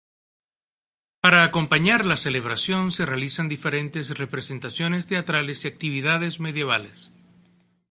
[1.21, 7.13] Para acompañar la celebración se realizan diferentes representaciones teatrales y actividades medievales.